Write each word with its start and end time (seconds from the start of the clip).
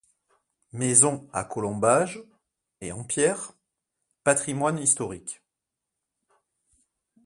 Maisons 0.73 1.29
à 1.31 1.43
colombages, 1.43 2.23
et 2.79 2.91
en 2.91 3.03
pierre, 3.03 3.53
patrimoine 4.23 4.79
historique. 4.79 5.43